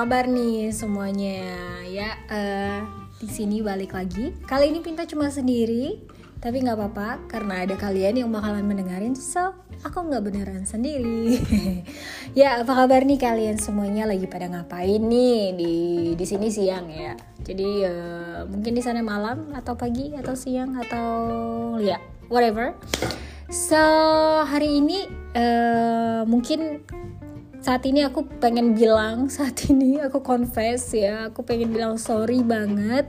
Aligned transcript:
Kabar 0.00 0.24
nih 0.32 0.72
semuanya? 0.72 1.44
Ya, 1.84 2.16
uh, 2.32 2.88
di 3.20 3.28
sini 3.28 3.60
balik 3.60 3.92
lagi. 3.92 4.32
Kali 4.48 4.72
ini 4.72 4.80
Pinta 4.80 5.04
cuma 5.04 5.28
sendiri, 5.28 6.00
tapi 6.40 6.64
nggak 6.64 6.72
apa-apa 6.72 7.28
karena 7.28 7.68
ada 7.68 7.76
kalian 7.76 8.24
yang 8.24 8.32
bakalan 8.32 8.64
mendengarin. 8.64 9.12
So, 9.12 9.52
aku 9.84 10.08
nggak 10.08 10.24
beneran 10.24 10.64
sendiri. 10.64 11.36
ya, 12.40 12.64
apa 12.64 12.72
kabar 12.80 13.04
nih 13.04 13.20
kalian 13.20 13.60
semuanya? 13.60 14.08
Lagi 14.08 14.24
pada 14.24 14.48
ngapain 14.48 15.04
nih 15.04 15.52
di 15.52 15.76
di 16.16 16.24
sini 16.24 16.48
siang 16.48 16.88
ya? 16.88 17.12
Jadi 17.44 17.84
uh, 17.84 18.48
mungkin 18.48 18.72
di 18.72 18.80
sana 18.80 19.04
malam 19.04 19.52
atau 19.52 19.76
pagi 19.76 20.16
atau 20.16 20.32
siang 20.32 20.80
atau 20.80 21.12
ya 21.76 22.00
whatever. 22.32 22.72
So 23.52 23.76
hari 24.48 24.80
ini 24.80 25.04
uh, 25.36 26.24
mungkin 26.24 26.88
saat 27.60 27.84
ini 27.84 28.00
aku 28.04 28.24
pengen 28.40 28.72
bilang 28.72 29.28
saat 29.36 29.68
ini 29.68 30.00
aku 30.00 30.24
confess 30.24 30.96
ya 30.96 31.28
aku 31.28 31.44
pengen 31.44 31.70
bilang 31.72 31.94
sorry 32.00 32.40
banget. 32.40 33.08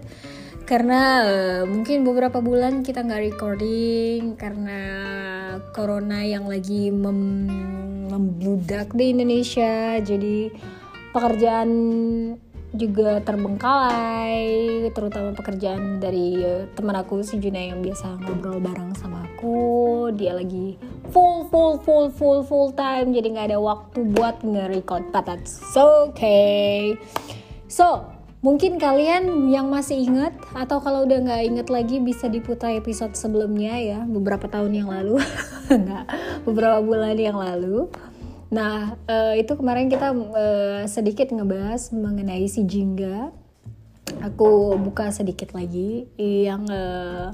Karena 0.61 1.25
uh, 1.27 1.63
mungkin 1.67 2.07
beberapa 2.07 2.39
bulan 2.39 2.79
kita 2.79 3.03
nggak 3.03 3.35
recording 3.35 4.39
karena 4.39 4.79
corona 5.75 6.23
yang 6.23 6.47
lagi 6.47 6.93
mem 6.93 7.49
membludak 8.07 8.91
di 8.95 9.11
Indonesia. 9.11 9.99
Jadi 9.99 10.51
pekerjaan 11.11 11.69
juga 12.71 13.19
terbengkalai 13.19 14.87
terutama 14.95 15.35
pekerjaan 15.35 15.99
dari 15.99 16.39
uh, 16.39 16.63
teman 16.71 16.95
aku 16.95 17.19
si 17.19 17.35
Juna 17.35 17.59
yang 17.59 17.83
biasa 17.83 18.15
ngobrol 18.23 18.63
bareng 18.63 18.95
sama 18.95 19.27
aku. 19.27 20.09
Dia 20.15 20.35
lagi 20.39 20.79
full 21.11 21.51
full 21.51 21.83
full 21.83 22.07
full 22.15 22.39
full 22.47 22.69
time 22.71 23.11
jadi 23.11 23.27
nggak 23.35 23.47
ada 23.51 23.59
waktu 23.59 23.99
buat 24.15 24.39
nge-record 24.39 25.11
but 25.11 25.27
that's 25.27 25.59
okay. 25.75 26.95
So 27.67 28.07
mungkin 28.39 28.79
kalian 28.79 29.51
yang 29.51 29.67
masih 29.67 30.01
ingat 30.07 30.33
atau 30.55 30.79
kalau 30.79 31.03
udah 31.03 31.19
nggak 31.27 31.41
inget 31.45 31.67
lagi 31.67 31.99
bisa 31.99 32.31
diputar 32.31 32.71
episode 32.71 33.13
sebelumnya 33.19 33.75
ya 33.77 33.99
beberapa 34.07 34.47
tahun 34.47 34.71
yang 34.71 34.89
lalu. 34.89 35.19
Nggak 35.71 36.05
beberapa 36.43 36.83
bulan 36.83 37.15
yang 37.15 37.39
lalu 37.39 37.87
Nah, 38.51 38.99
uh, 39.07 39.33
itu 39.39 39.55
kemarin 39.55 39.87
kita 39.87 40.11
uh, 40.11 40.83
sedikit 40.83 41.31
ngebahas 41.31 41.95
mengenai 41.95 42.43
si 42.51 42.67
Jingga. 42.67 43.31
Aku 44.27 44.75
buka 44.75 45.07
sedikit 45.15 45.55
lagi 45.55 46.03
yang 46.19 46.67
uh, 46.67 47.31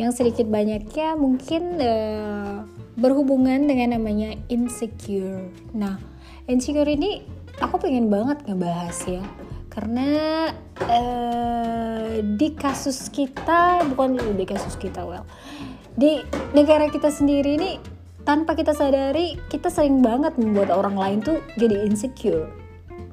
yang 0.00 0.16
sedikit 0.16 0.48
banyaknya 0.48 1.12
mungkin 1.12 1.76
uh, 1.76 2.64
berhubungan 2.96 3.68
dengan 3.68 4.00
namanya 4.00 4.32
insecure. 4.48 5.52
Nah, 5.76 6.00
insecure 6.48 6.88
ini 6.88 7.20
aku 7.60 7.76
pengen 7.76 8.08
banget 8.08 8.40
ngebahas 8.48 8.96
ya. 9.04 9.24
Karena 9.68 10.08
uh, 10.88 12.16
di 12.24 12.56
kasus 12.56 13.12
kita 13.12 13.84
bukan 13.92 14.16
di 14.40 14.44
kasus 14.48 14.80
kita 14.80 15.04
well. 15.04 15.28
Di 15.92 16.24
negara 16.56 16.88
kita 16.88 17.12
sendiri 17.12 17.60
ini 17.60 17.95
tanpa 18.26 18.58
kita 18.58 18.74
sadari 18.74 19.38
kita 19.46 19.70
sering 19.70 20.02
banget 20.02 20.34
membuat 20.34 20.74
orang 20.74 20.98
lain 20.98 21.18
tuh 21.22 21.38
jadi 21.54 21.86
insecure. 21.86 22.50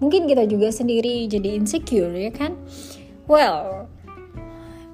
Mungkin 0.02 0.26
kita 0.26 0.50
juga 0.50 0.74
sendiri 0.74 1.30
jadi 1.30 1.54
insecure 1.56 2.12
ya 2.12 2.34
kan? 2.34 2.58
Well 3.30 3.86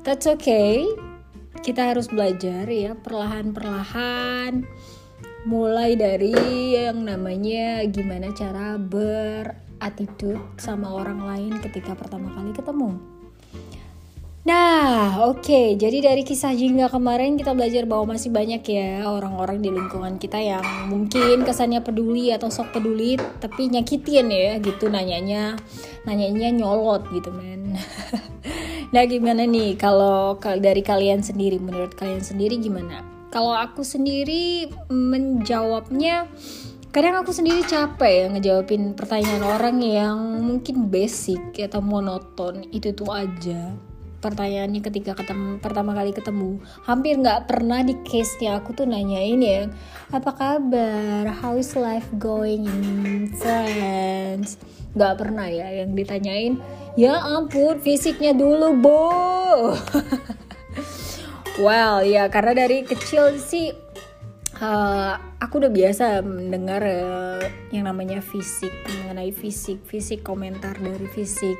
that's 0.03 0.27
okay. 0.27 0.83
Kita 1.63 1.95
harus 1.95 2.11
belajar 2.11 2.67
ya 2.67 2.93
perlahan-perlahan 2.99 4.67
mulai 5.47 5.95
dari 5.95 6.35
yang 6.75 7.07
namanya 7.07 7.87
gimana 7.87 8.35
cara 8.35 8.75
berattitude 8.75 10.59
sama 10.59 10.91
orang 10.91 11.23
lain 11.23 11.53
ketika 11.63 11.95
pertama 11.95 12.27
kali 12.35 12.51
ketemu 12.51 13.18
Nah, 14.49 15.29
oke. 15.29 15.45
Okay. 15.45 15.67
Jadi 15.77 16.01
dari 16.01 16.25
kisah 16.25 16.57
Jingga 16.57 16.89
kemarin 16.89 17.37
kita 17.37 17.53
belajar 17.53 17.85
bahwa 17.85 18.17
masih 18.17 18.33
banyak 18.33 18.65
ya 18.65 19.05
orang-orang 19.05 19.61
di 19.61 19.69
lingkungan 19.69 20.17
kita 20.17 20.41
yang 20.41 20.65
mungkin 20.89 21.45
kesannya 21.45 21.85
peduli 21.85 22.33
atau 22.33 22.49
sok 22.49 22.73
peduli, 22.73 23.13
tapi 23.37 23.69
nyakitin 23.69 24.33
ya 24.33 24.57
gitu 24.57 24.89
nanyanya, 24.89 25.53
nanyanya 26.09 26.49
nyolot 26.49 27.05
gitu 27.13 27.29
men. 27.29 27.77
nah 28.93 29.05
gimana 29.05 29.45
nih 29.45 29.77
kalau 29.77 30.41
dari 30.41 30.81
kalian 30.81 31.21
sendiri, 31.21 31.61
menurut 31.61 31.93
kalian 31.93 32.25
sendiri 32.25 32.57
gimana? 32.57 33.05
Kalau 33.29 33.53
aku 33.53 33.85
sendiri 33.85 34.65
menjawabnya 34.89 36.25
kadang 36.89 37.21
aku 37.21 37.29
sendiri 37.29 37.61
capek 37.69 38.25
ya 38.25 38.25
ngejawabin 38.33 38.97
pertanyaan 38.97 39.45
orang 39.45 39.77
yang 39.77 40.17
mungkin 40.41 40.89
basic 40.89 41.53
atau 41.61 41.85
monoton 41.85 42.65
itu 42.73 42.89
tuh 42.97 43.13
aja 43.13 43.77
pertanyaannya 44.19 44.83
ketika 44.83 45.15
ketemu 45.15 45.57
pertama 45.63 45.95
kali 45.95 46.11
ketemu. 46.11 46.59
Hampir 46.83 47.15
nggak 47.19 47.47
pernah 47.47 47.81
di 47.81 47.95
case 48.03 48.35
nya 48.43 48.59
aku 48.59 48.75
tuh 48.75 48.85
nanyain 48.85 49.39
ya 49.39 49.71
apa 50.11 50.31
kabar? 50.35 51.23
How 51.39 51.55
is 51.55 51.73
life 51.73 52.07
going 52.19 52.67
in 52.67 53.31
France? 53.33 54.59
Nggak 54.93 55.15
pernah 55.19 55.47
ya 55.47 55.83
yang 55.83 55.95
ditanyain. 55.95 56.59
Ya 56.99 57.15
ampun 57.17 57.79
fisiknya 57.79 58.35
dulu 58.35 58.75
bo. 58.77 59.09
Well 61.59 62.07
ya 62.07 62.31
karena 62.31 62.55
dari 62.55 62.87
kecil 62.87 63.35
sih 63.35 63.75
uh, 64.63 65.13
aku 65.39 65.59
udah 65.59 65.71
biasa 65.71 66.23
mendengar 66.23 66.83
uh, 66.83 67.43
yang 67.71 67.87
namanya 67.87 68.23
fisik 68.23 68.71
mengenai 68.87 69.35
fisik 69.35 69.83
fisik 69.83 70.23
komentar 70.23 70.75
dari 70.79 71.07
fisik 71.11 71.59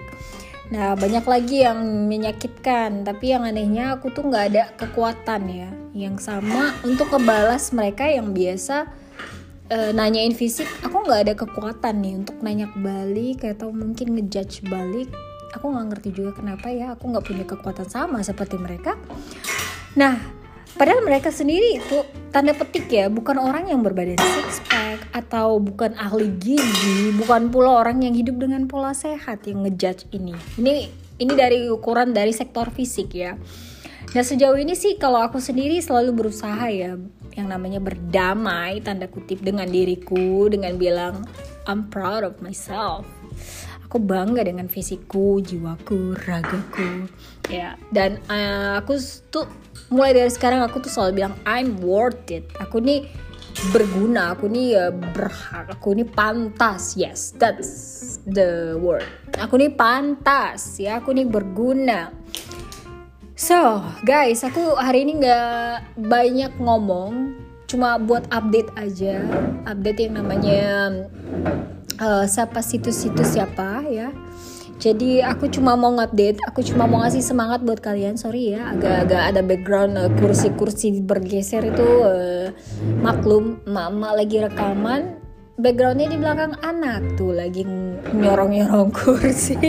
Nah 0.70 0.94
banyak 0.94 1.26
lagi 1.26 1.66
yang 1.66 1.82
menyakitkan 2.06 3.02
Tapi 3.02 3.34
yang 3.34 3.42
anehnya 3.42 3.98
aku 3.98 4.14
tuh 4.14 4.30
gak 4.30 4.54
ada 4.54 4.64
kekuatan 4.78 5.42
ya. 5.50 5.70
Yang 5.94 6.30
sama 6.30 6.78
untuk 6.86 7.10
kebalas 7.10 7.74
mereka 7.74 8.06
yang 8.06 8.32
biasa 8.34 8.86
e, 9.68 9.78
nanyain 9.98 10.38
fisik 10.38 10.70
Aku 10.86 11.02
gak 11.06 11.26
ada 11.26 11.34
kekuatan 11.34 12.06
nih 12.06 12.14
untuk 12.22 12.38
nanya 12.46 12.70
balik 12.78 13.42
Atau 13.46 13.74
mungkin 13.74 14.14
ngejudge 14.14 14.70
balik. 14.70 15.10
Aku 15.58 15.74
gak 15.74 15.90
ngerti 15.90 16.14
juga 16.14 16.38
kenapa 16.38 16.70
ya 16.70 16.94
Aku 16.94 17.10
gak 17.10 17.26
punya 17.26 17.46
kekuatan 17.50 17.90
sama 17.90 18.22
seperti 18.22 18.62
mereka. 18.62 18.94
Nah 19.98 20.40
Padahal 20.78 21.02
mereka 21.02 21.34
sendiri 21.34 21.82
itu 21.82 21.98
tanda 22.30 22.54
petik 22.54 22.88
ya, 22.94 23.10
bukan 23.10 23.42
orang 23.42 23.68
yang 23.74 23.82
berbadan 23.82 24.16
six 24.16 24.62
atau 25.20 25.60
bukan 25.60 25.94
ahli 26.00 26.32
gizi, 26.40 27.12
bukan 27.20 27.52
pula 27.52 27.84
orang 27.84 28.02
yang 28.02 28.16
hidup 28.16 28.40
dengan 28.40 28.66
pola 28.66 28.96
sehat 28.96 29.44
yang 29.46 29.68
ngejudge 29.68 30.08
ini. 30.16 30.34
Ini 30.56 30.74
ini 31.20 31.34
dari 31.36 31.68
ukuran 31.68 32.16
dari 32.16 32.32
sektor 32.32 32.72
fisik 32.72 33.12
ya. 33.12 33.36
Nah 34.16 34.24
sejauh 34.24 34.58
ini 34.58 34.74
sih 34.74 34.96
kalau 34.96 35.22
aku 35.22 35.38
sendiri 35.38 35.78
selalu 35.84 36.16
berusaha 36.16 36.66
ya 36.72 36.98
yang 37.38 37.48
namanya 37.48 37.78
berdamai 37.78 38.82
tanda 38.82 39.06
kutip 39.06 39.44
dengan 39.44 39.70
diriku 39.70 40.50
dengan 40.50 40.80
bilang 40.80 41.28
I'm 41.70 41.92
proud 41.94 42.26
of 42.26 42.42
myself 42.42 43.06
aku 43.90 43.98
bangga 43.98 44.46
dengan 44.46 44.70
fisikku, 44.70 45.42
jiwaku, 45.42 46.14
ragaku, 46.30 47.10
ya. 47.50 47.74
Dan 47.90 48.22
uh, 48.30 48.78
aku 48.78 49.02
tuh 49.34 49.50
mulai 49.90 50.14
dari 50.14 50.30
sekarang 50.30 50.62
aku 50.62 50.78
tuh 50.78 50.94
selalu 50.94 51.26
bilang 51.26 51.34
I'm 51.42 51.82
worth 51.82 52.30
it. 52.30 52.46
Aku 52.62 52.78
nih 52.78 53.10
berguna, 53.72 54.34
aku 54.34 54.48
nih 54.48 54.80
uh, 54.80 54.94
berhak, 54.94 55.76
aku 55.76 55.96
nih 55.96 56.08
pantas. 56.08 56.96
Yes, 56.96 57.36
that's 57.36 57.72
the 58.24 58.80
word. 58.80 59.06
Aku 59.36 59.60
nih 59.60 59.76
pantas, 59.76 60.80
ya. 60.80 61.04
Aku 61.04 61.12
nih 61.12 61.28
berguna. 61.28 62.16
So, 63.40 63.84
guys, 64.04 64.44
aku 64.44 64.76
hari 64.76 65.08
ini 65.08 65.24
nggak 65.24 65.96
banyak 65.96 66.54
ngomong, 66.60 67.40
cuma 67.72 67.96
buat 67.96 68.28
update 68.32 68.72
aja, 68.76 69.24
update 69.64 70.00
yang 70.08 70.20
namanya 70.20 70.92
uh, 72.00 72.26
siapa 72.26 72.64
situs-situs 72.64 73.36
siapa 73.36 73.84
ya 73.88 74.10
jadi 74.80 75.28
aku 75.28 75.52
cuma 75.52 75.76
mau 75.76 75.92
ngupdate, 75.92 76.40
aku 76.48 76.64
cuma 76.64 76.88
mau 76.88 77.04
ngasih 77.04 77.20
semangat 77.20 77.60
buat 77.68 77.84
kalian. 77.84 78.16
Sorry 78.16 78.56
ya, 78.56 78.72
agak-agak 78.72 79.22
ada 79.36 79.42
background 79.44 79.94
uh, 80.00 80.08
kursi-kursi 80.24 81.04
bergeser 81.04 81.68
itu 81.68 81.84
uh, 81.84 82.48
maklum, 83.04 83.60
mama 83.68 84.16
lagi 84.16 84.40
rekaman. 84.40 85.20
Backgroundnya 85.60 86.08
di 86.08 86.16
belakang 86.16 86.56
anak 86.64 87.20
tuh 87.20 87.36
lagi 87.36 87.68
nyorong-nyorong 88.16 88.96
kursi. 89.04 89.60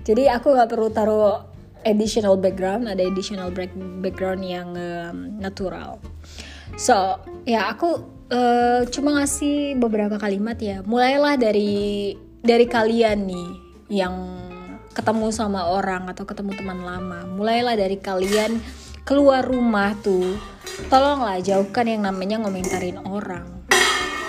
Jadi 0.00 0.24
aku 0.32 0.56
nggak 0.56 0.72
perlu 0.72 0.88
taruh 0.88 1.44
additional 1.84 2.40
background, 2.40 2.88
ada 2.88 3.04
additional 3.04 3.52
background 4.00 4.40
yang 4.40 4.72
um, 4.72 5.36
natural. 5.36 6.00
So 6.80 7.20
ya 7.44 7.68
aku 7.68 8.00
uh, 8.32 8.88
cuma 8.88 9.20
ngasih 9.20 9.76
beberapa 9.76 10.16
kalimat 10.16 10.56
ya 10.56 10.80
mulailah 10.80 11.36
dari 11.36 12.16
dari 12.40 12.64
kalian 12.64 13.28
nih 13.28 13.63
yang 13.88 14.14
ketemu 14.94 15.34
sama 15.34 15.66
orang 15.68 16.06
atau 16.08 16.24
ketemu 16.24 16.54
teman 16.54 16.80
lama. 16.86 17.26
Mulailah 17.26 17.74
dari 17.74 17.98
kalian 17.98 18.62
keluar 19.02 19.44
rumah 19.44 19.92
tuh. 20.00 20.38
Tolonglah 20.88 21.42
jauhkan 21.42 21.86
yang 21.86 22.06
namanya 22.06 22.40
ngomentarin 22.40 23.02
orang. 23.04 23.66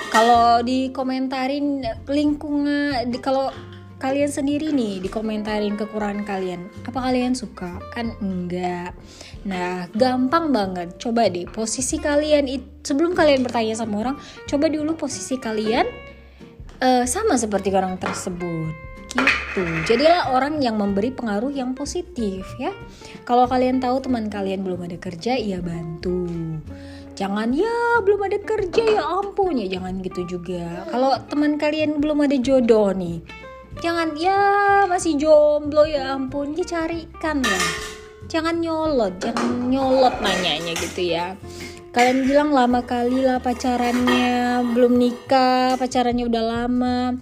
Kalau 0.09 0.63
dikomentarin 0.63 1.83
lingkungan 2.07 3.11
di 3.11 3.19
kalau 3.19 3.51
kalian 3.95 4.27
sendiri 4.27 4.75
nih 4.75 4.99
dikomentarin 5.01 5.79
kekurangan 5.79 6.27
kalian 6.27 6.67
apa 6.87 6.99
kalian 6.99 7.35
suka? 7.35 7.79
Kan 7.91 8.15
enggak. 8.23 8.95
Nah 9.43 9.91
gampang 9.91 10.55
banget. 10.55 10.95
Coba 10.99 11.27
deh 11.27 11.47
posisi 11.47 11.99
kalian 11.99 12.47
sebelum 12.85 13.17
kalian 13.17 13.41
bertanya 13.43 13.75
sama 13.75 14.05
orang 14.05 14.15
coba 14.45 14.69
dulu 14.69 14.93
posisi 14.95 15.41
kalian 15.41 15.89
uh, 16.79 17.03
sama 17.09 17.35
seperti 17.35 17.73
orang 17.73 17.97
tersebut 17.97 18.94
gitu. 19.15 19.63
Jadilah 19.87 20.35
orang 20.35 20.59
yang 20.59 20.75
memberi 20.75 21.09
pengaruh 21.15 21.49
yang 21.49 21.71
positif 21.71 22.43
ya. 22.59 22.75
Kalau 23.23 23.47
kalian 23.47 23.79
tahu 23.79 24.03
teman 24.03 24.27
kalian 24.27 24.61
belum 24.61 24.85
ada 24.85 24.99
kerja 24.99 25.39
ya 25.39 25.63
bantu. 25.63 26.27
Jangan 27.15 27.55
ya 27.55 28.03
belum 28.03 28.27
ada 28.27 28.37
kerja 28.43 28.83
ya 28.83 29.03
ampun. 29.07 29.55
Ya 29.55 29.79
jangan 29.79 30.03
gitu 30.03 30.27
juga. 30.27 30.83
Kalau 30.91 31.15
teman 31.31 31.55
kalian 31.55 32.03
belum 32.03 32.27
ada 32.27 32.35
jodoh 32.35 32.91
nih 32.91 33.23
jangan 33.83 34.15
ya 34.15 34.39
masih 34.87 35.19
jomblo 35.19 35.83
ya 35.87 36.15
ampun. 36.15 36.55
Ya 36.55 36.65
carikan 36.67 37.43
lah. 37.43 37.65
Jangan 38.25 38.57
nyolot 38.57 39.21
jangan 39.21 39.69
nyolot 39.69 40.15
nanyanya 40.19 40.73
gitu 40.75 41.13
ya. 41.15 41.37
Kalian 41.95 42.27
bilang 42.27 42.51
lama 42.51 42.83
kali 42.83 43.23
lah 43.23 43.39
pacarannya 43.39 44.59
belum 44.75 44.99
nikah 44.99 45.79
pacarannya 45.79 46.27
udah 46.27 46.43
lama 46.43 47.15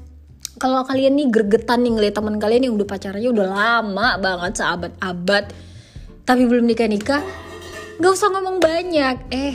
kalau 0.63 0.88
kalian 0.88 1.19
nih 1.19 1.27
gergetan 1.27 1.83
nih 1.83 1.92
ngeliat 1.92 2.15
teman 2.15 2.39
kalian 2.39 2.71
yang 2.71 2.75
udah 2.80 2.88
pacarannya 2.88 3.30
udah 3.36 3.48
lama 3.51 4.10
banget 4.15 4.63
seabad-abad 4.63 5.51
tapi 6.24 6.48
belum 6.48 6.63
nikah 6.63 6.88
nikah 6.88 7.24
gak 8.00 8.13
usah 8.13 8.31
ngomong 8.33 8.57
banyak. 8.57 9.18
Eh 9.30 9.54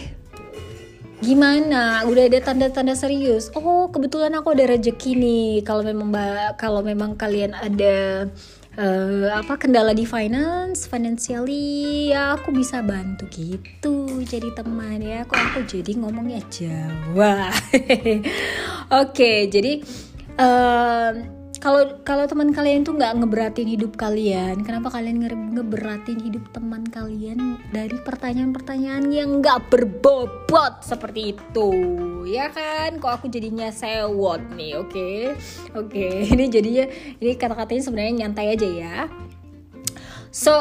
gimana? 1.18 2.06
Udah 2.06 2.30
ada 2.30 2.38
tanda-tanda 2.38 2.94
serius? 2.94 3.50
Oh 3.58 3.90
kebetulan 3.90 4.36
aku 4.38 4.54
ada 4.54 4.68
rezeki 4.76 5.18
nih. 5.18 5.50
Kalau 5.66 5.82
memang 5.82 6.12
kalau 6.60 6.84
memang 6.84 7.18
kalian 7.18 7.56
ada 7.56 8.28
uh, 8.78 9.28
apa 9.34 9.58
kendala 9.58 9.90
di 9.90 10.06
finance 10.06 10.86
financially 10.86 12.14
ya 12.14 12.38
aku 12.38 12.54
bisa 12.54 12.78
bantu 12.84 13.26
gitu 13.34 14.22
jadi 14.22 14.54
teman 14.54 15.02
ya. 15.02 15.26
Aku 15.26 15.34
aku 15.34 15.66
jadi 15.66 15.92
ngomongnya 15.98 16.44
Jawa? 16.46 17.50
Oke 17.52 18.22
okay, 18.92 19.38
jadi 19.50 19.82
uh, 20.38 21.12
kalau 21.58 21.98
kalau 22.06 22.24
teman 22.30 22.54
kalian 22.54 22.86
tuh 22.86 22.94
nggak 22.94 23.18
ngeberatin 23.18 23.66
hidup 23.66 23.98
kalian 23.98 24.62
kenapa 24.62 24.94
kalian 24.94 25.26
nge 25.26 25.34
ngeberatin 25.58 26.18
hidup 26.22 26.46
teman 26.54 26.86
kalian 26.86 27.58
dari 27.74 27.98
pertanyaan-pertanyaan 27.98 29.10
yang 29.10 29.42
nggak 29.42 29.66
berbobot 29.66 30.78
seperti 30.86 31.34
itu 31.34 31.70
ya 32.30 32.46
kan 32.54 33.02
kok 33.02 33.10
aku 33.22 33.26
jadinya 33.26 33.74
sewot 33.74 34.38
nih 34.54 34.78
oke 34.78 34.94
okay? 34.94 35.18
oke 35.74 35.90
okay. 35.90 36.14
ini 36.32 36.46
jadinya 36.46 36.86
ini 37.18 37.34
kata-katanya 37.34 37.82
sebenarnya 37.82 38.14
nyantai 38.24 38.46
aja 38.54 38.68
ya 38.68 38.96
so 40.30 40.54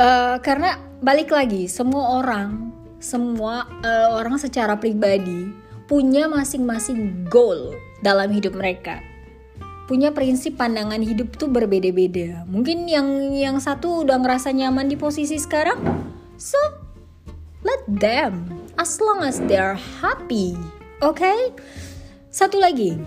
uh, 0.00 0.36
karena 0.40 0.80
balik 1.04 1.36
lagi 1.36 1.68
semua 1.68 2.24
orang 2.24 2.72
semua 3.00 3.68
uh, 3.84 4.16
orang 4.16 4.40
secara 4.40 4.76
pribadi 4.80 5.52
punya 5.84 6.32
masing-masing 6.32 7.28
goal 7.28 7.76
dalam 8.00 8.32
hidup 8.32 8.56
mereka 8.56 9.09
punya 9.90 10.14
prinsip 10.14 10.54
pandangan 10.54 11.02
hidup 11.02 11.34
tuh 11.34 11.50
berbeda-beda. 11.50 12.46
Mungkin 12.46 12.86
yang 12.86 13.34
yang 13.34 13.58
satu 13.58 14.06
udah 14.06 14.22
ngerasa 14.22 14.54
nyaman 14.54 14.86
di 14.86 14.94
posisi 14.94 15.34
sekarang, 15.34 15.82
so 16.38 16.54
let 17.66 17.82
them 17.90 18.46
as 18.78 19.02
long 19.02 19.26
as 19.26 19.42
they're 19.50 19.74
happy. 19.98 20.54
Oke? 21.02 21.18
Okay? 21.18 21.38
Satu 22.30 22.62
lagi. 22.62 23.02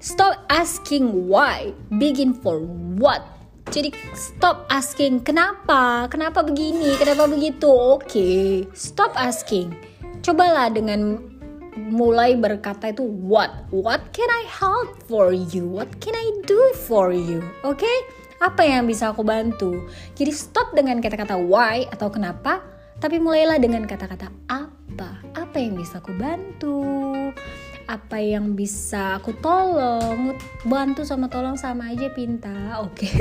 Stop 0.00 0.48
asking 0.48 1.28
why, 1.28 1.76
begin 2.00 2.32
for 2.32 2.56
what. 2.96 3.20
Jadi 3.68 3.92
stop 4.16 4.64
asking 4.72 5.20
kenapa, 5.20 6.08
kenapa 6.08 6.40
begini, 6.40 6.96
kenapa 6.96 7.28
begitu. 7.28 7.68
Oke, 7.68 8.08
okay. 8.08 8.46
stop 8.72 9.12
asking. 9.12 9.76
Cobalah 10.24 10.72
dengan 10.72 11.20
mulai 11.78 12.34
berkata 12.34 12.90
itu 12.90 13.06
what? 13.06 13.70
What 13.70 14.10
can 14.10 14.26
I 14.26 14.42
help 14.50 14.98
for 15.06 15.30
you? 15.30 15.70
What 15.70 16.02
can 16.02 16.18
I 16.18 16.26
do 16.44 16.58
for 16.74 17.14
you? 17.14 17.46
Oke? 17.62 17.86
Okay? 17.86 17.98
apa 18.38 18.62
yang 18.62 18.86
bisa 18.86 19.10
aku 19.10 19.26
bantu? 19.26 19.86
Jadi 20.14 20.30
stop 20.30 20.70
dengan 20.74 21.02
kata-kata 21.02 21.34
why 21.34 21.86
atau 21.90 22.06
kenapa 22.10 22.62
tapi 22.98 23.22
mulailah 23.22 23.58
dengan 23.62 23.86
kata-kata 23.86 24.30
apa? 24.50 25.22
Apa 25.34 25.56
yang 25.58 25.78
bisa 25.78 26.02
aku 26.02 26.14
bantu 26.14 26.82
apa 27.88 28.20
yang 28.20 28.52
bisa 28.52 29.16
aku 29.16 29.32
tolong 29.40 30.36
bantu 30.68 31.08
sama 31.08 31.32
tolong 31.32 31.56
sama 31.56 31.88
aja 31.88 32.12
pinta 32.12 32.84
oke. 32.84 32.92
Okay. 33.00 33.16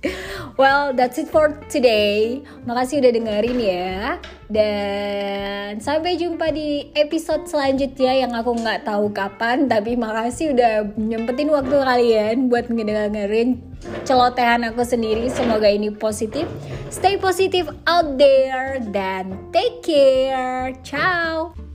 well 0.60 0.94
that's 0.94 1.18
it 1.18 1.26
for 1.26 1.50
today. 1.66 2.38
Makasih 2.70 3.02
udah 3.02 3.12
dengerin 3.12 3.58
ya. 3.58 4.22
Dan 4.46 5.82
sampai 5.82 6.14
jumpa 6.14 6.54
di 6.54 6.94
episode 6.94 7.50
selanjutnya 7.50 8.14
yang 8.14 8.30
aku 8.30 8.54
nggak 8.54 8.86
tahu 8.86 9.10
kapan 9.10 9.66
tapi 9.66 9.98
makasih 9.98 10.54
udah 10.54 10.86
nyempetin 10.94 11.50
waktu 11.50 11.74
kalian 11.74 12.36
buat 12.46 12.70
ngedengerin 12.70 13.58
celotehan 14.06 14.70
aku 14.70 14.86
sendiri. 14.86 15.26
Semoga 15.34 15.66
ini 15.66 15.90
positif. 15.90 16.46
Stay 16.94 17.18
positive 17.18 17.74
out 17.90 18.14
there 18.14 18.78
dan 18.94 19.34
take 19.50 19.82
care. 19.82 20.70
Ciao 20.86 21.65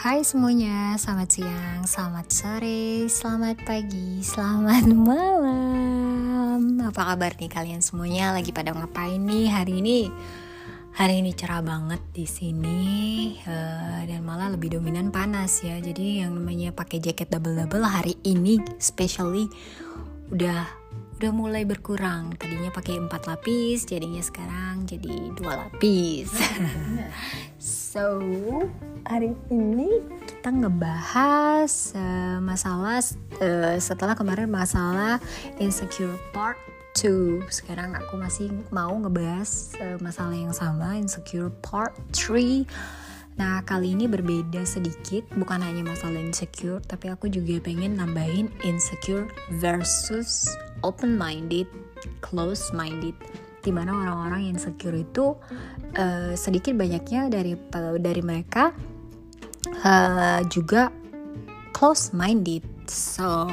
Hai 0.00 0.24
semuanya, 0.24 0.96
selamat 0.96 1.28
siang, 1.28 1.84
selamat 1.84 2.32
sore, 2.32 3.04
selamat 3.04 3.68
pagi, 3.68 4.24
selamat 4.24 4.88
malam. 5.12 6.80
Apa 6.88 7.12
kabar 7.12 7.36
nih 7.36 7.52
kalian 7.52 7.84
semuanya? 7.84 8.32
Lagi 8.32 8.48
pada 8.48 8.72
ngapain 8.72 9.20
nih 9.20 9.52
hari 9.52 9.84
ini? 9.84 10.08
Hari 10.96 11.20
ini 11.20 11.36
cerah 11.36 11.60
banget 11.60 12.00
di 12.16 12.24
sini 12.24 12.80
uh, 13.44 14.00
dan 14.08 14.24
malah 14.24 14.48
lebih 14.48 14.80
dominan 14.80 15.12
panas 15.12 15.60
ya. 15.60 15.76
Jadi 15.76 16.24
yang 16.24 16.32
namanya 16.32 16.72
pakai 16.72 16.96
jaket 16.96 17.28
double-double 17.28 17.84
hari 17.84 18.16
ini, 18.24 18.56
especially 18.80 19.52
udah 20.32 20.64
udah 21.20 21.32
mulai 21.36 21.68
berkurang. 21.68 22.40
Tadinya 22.40 22.72
pakai 22.72 22.96
empat 22.96 23.28
lapis, 23.28 23.84
jadinya 23.84 24.24
sekarang 24.24 24.88
jadi 24.88 25.28
dua 25.36 25.68
lapis. 25.68 26.32
so 27.90 28.22
hari 29.02 29.34
ini 29.50 29.98
kita 30.22 30.46
ngebahas 30.54 31.90
uh, 31.98 32.38
masalah 32.38 33.02
uh, 33.42 33.74
setelah 33.82 34.14
kemarin 34.14 34.46
masalah 34.46 35.18
insecure 35.58 36.14
part 36.30 36.54
2 37.02 37.42
sekarang 37.50 37.98
aku 37.98 38.14
masih 38.14 38.46
mau 38.70 38.94
ngebahas 38.94 39.74
uh, 39.82 39.98
masalah 39.98 40.38
yang 40.38 40.54
sama 40.54 41.02
insecure 41.02 41.50
part 41.66 41.90
3 42.14 42.62
Nah 43.42 43.64
kali 43.66 43.98
ini 43.98 44.06
berbeda 44.06 44.62
sedikit 44.62 45.26
bukan 45.34 45.58
hanya 45.58 45.82
masalah 45.82 46.22
insecure 46.22 46.78
tapi 46.86 47.10
aku 47.10 47.26
juga 47.26 47.58
pengen 47.58 47.98
nambahin 47.98 48.54
insecure 48.62 49.26
versus 49.58 50.46
open 50.86 51.18
minded, 51.18 51.66
close 52.22 52.70
minded 52.70 53.18
di 53.60 53.70
mana 53.70 53.96
orang-orang 53.96 54.48
yang 54.48 54.58
insecure 54.58 54.96
itu 54.96 55.36
uh, 55.96 56.32
sedikit 56.34 56.74
banyaknya 56.76 57.28
dari 57.28 57.56
dari 58.00 58.22
mereka 58.24 58.72
uh, 59.84 60.40
juga 60.48 60.88
close 61.76 62.12
minded 62.16 62.64
so 62.88 63.46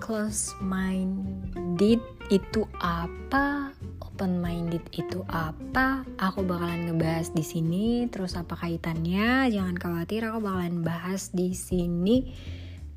close 0.00 0.56
minded 0.58 2.00
itu 2.34 2.66
apa? 2.80 3.70
Open 4.02 4.42
minded 4.42 4.82
itu 4.90 5.22
apa? 5.28 6.02
Aku 6.18 6.42
bakalan 6.42 6.90
ngebahas 6.90 7.30
di 7.30 7.44
sini. 7.44 8.08
Terus 8.10 8.34
apa 8.34 8.58
kaitannya? 8.58 9.46
Jangan 9.54 9.76
khawatir 9.78 10.26
aku 10.26 10.42
bakalan 10.42 10.82
bahas 10.82 11.30
di 11.30 11.54
sini 11.54 12.32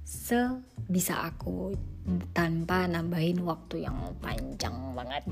sebisa 0.04 1.22
aku 1.22 1.76
tanpa 2.36 2.84
nambahin 2.86 3.40
waktu 3.48 3.88
yang 3.88 3.96
panjang 4.20 4.76
banget. 4.92 5.24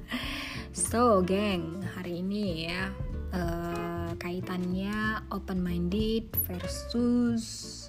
so, 0.74 1.22
geng, 1.22 1.82
hari 1.94 2.20
ini 2.22 2.66
ya 2.66 2.90
uh, 3.30 4.10
kaitannya 4.18 5.22
open 5.30 5.62
minded 5.62 6.26
versus 6.44 7.86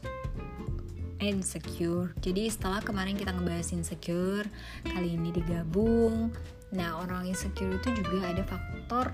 insecure. 1.17 2.13
Jadi 2.22 2.51
setelah 2.51 2.84
kemarin 2.84 3.17
kita 3.17 3.34
ngebahas 3.34 3.74
insecure, 3.74 4.46
kali 4.86 5.17
ini 5.17 5.34
digabung. 5.34 6.29
Nah, 6.74 7.01
orang 7.01 7.29
insecure 7.29 7.77
itu 7.82 7.89
juga 7.98 8.29
ada 8.29 8.43
faktor 8.46 9.13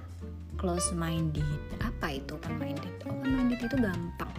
close 0.59 0.91
minded. 0.91 1.47
Apa 1.79 2.19
itu 2.19 2.35
open 2.35 2.55
minded? 2.59 2.93
Open 3.07 3.29
minded 3.31 3.59
itu 3.63 3.77
gampang 3.79 4.33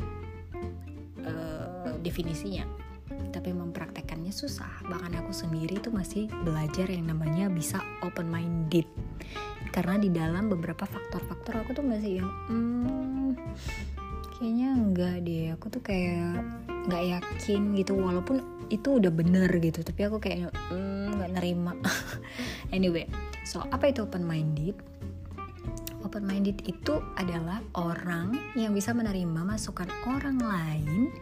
uh, 1.25 1.97
definisinya 2.05 2.90
tapi 3.31 3.55
mempraktekannya 3.55 4.35
susah. 4.35 4.85
Bahkan 4.91 5.17
aku 5.23 5.33
sendiri 5.33 5.79
tuh 5.79 5.95
masih 5.95 6.27
belajar 6.43 6.91
yang 6.91 7.09
namanya 7.09 7.47
bisa 7.47 7.79
open 8.03 8.29
minded. 8.29 8.85
Karena 9.71 9.97
di 9.97 10.11
dalam 10.11 10.51
beberapa 10.51 10.83
faktor-faktor 10.85 11.63
aku 11.63 11.71
tuh 11.79 11.87
masih 11.87 12.21
yang 12.21 12.31
hmm, 12.51 13.29
kayaknya 14.37 14.69
enggak 14.75 15.17
deh. 15.23 15.55
Aku 15.55 15.67
tuh 15.71 15.83
kayak 15.83 16.43
nggak 16.91 17.05
yakin 17.17 17.79
gitu. 17.79 17.95
Walaupun 17.95 18.61
itu 18.71 19.03
udah 19.03 19.11
bener 19.11 19.51
gitu 19.59 19.83
tapi 19.83 20.07
aku 20.07 20.23
kayaknya 20.23 20.49
hmm, 20.71 21.19
nggak 21.19 21.31
nerima. 21.37 21.75
Anyway 22.77 23.11
so 23.43 23.61
apa 23.75 23.91
itu 23.91 24.07
open 24.07 24.25
minded? 24.25 24.79
Open 26.01 26.25
minded 26.25 26.63
itu 26.65 27.03
adalah 27.19 27.61
orang 27.77 28.35
yang 28.57 28.73
bisa 28.73 28.95
menerima 28.97 29.43
masukan 29.45 29.91
orang 30.09 30.39
lain 30.41 31.13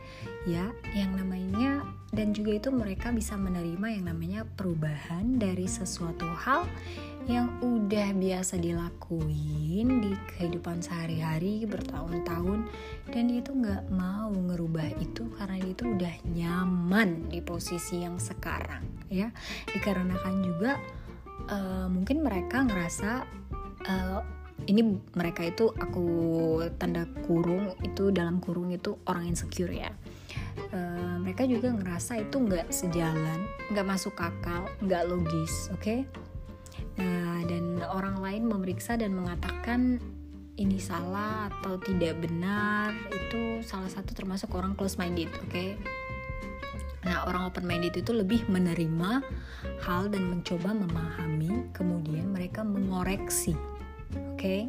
ya 0.49 0.73
yang 0.97 1.13
namanya 1.13 1.85
dan 2.09 2.33
juga 2.33 2.57
itu 2.57 2.73
mereka 2.73 3.13
bisa 3.13 3.37
menerima 3.37 4.01
yang 4.01 4.05
namanya 4.09 4.41
perubahan 4.57 5.37
dari 5.37 5.69
sesuatu 5.69 6.25
hal 6.25 6.65
yang 7.29 7.53
udah 7.61 8.17
biasa 8.17 8.57
dilakuin 8.57 10.01
di 10.01 10.17
kehidupan 10.33 10.81
sehari-hari 10.81 11.69
bertahun-tahun 11.69 12.65
dan 13.13 13.23
dia 13.29 13.45
itu 13.45 13.53
nggak 13.53 13.93
mau 13.93 14.33
ngerubah 14.33 14.97
itu 14.97 15.29
karena 15.37 15.61
dia 15.61 15.73
itu 15.77 15.85
udah 15.85 16.15
nyaman 16.33 17.29
di 17.29 17.45
posisi 17.45 18.01
yang 18.01 18.17
sekarang 18.17 18.81
ya. 19.13 19.29
Dikarenakan 19.69 20.35
juga 20.41 20.81
uh, 21.53 21.93
mungkin 21.93 22.25
mereka 22.25 22.65
ngerasa 22.65 23.29
uh, 23.85 24.21
ini 24.65 24.97
mereka 25.13 25.45
itu 25.45 25.69
aku 25.77 26.09
tanda 26.81 27.05
kurung 27.29 27.77
itu 27.85 28.09
dalam 28.09 28.41
kurung 28.41 28.73
itu 28.73 28.97
orang 29.05 29.29
insecure 29.29 29.71
ya 29.71 29.93
uh, 30.75 31.17
mereka 31.23 31.45
juga 31.47 31.73
ngerasa 31.73 32.23
itu 32.23 32.37
nggak 32.39 32.69
sejalan, 32.73 33.41
nggak 33.71 33.87
masuk 33.87 34.15
akal, 34.19 34.67
nggak 34.83 35.07
logis, 35.07 35.71
oke? 35.73 35.83
Okay? 35.83 36.01
Nah, 36.99 37.47
dan 37.47 37.79
orang 37.87 38.19
lain 38.19 38.43
memeriksa 38.51 38.99
dan 38.99 39.15
mengatakan 39.15 40.03
ini 40.59 40.83
salah 40.83 41.47
atau 41.55 41.79
tidak 41.79 42.19
benar 42.19 42.91
itu 43.15 43.63
salah 43.63 43.87
satu 43.87 44.11
termasuk 44.15 44.51
orang 44.59 44.75
close 44.75 44.99
minded, 44.99 45.31
oke? 45.39 45.51
Okay? 45.51 45.79
Nah, 47.07 47.25
orang 47.31 47.47
open 47.47 47.65
minded 47.65 47.95
itu 47.95 48.11
lebih 48.11 48.43
menerima 48.51 49.23
hal 49.87 50.11
dan 50.11 50.27
mencoba 50.27 50.75
memahami, 50.75 51.71
kemudian 51.71 52.35
mereka 52.35 52.67
mengoreksi, 52.67 53.55
oke? 53.55 54.37
Okay? 54.37 54.67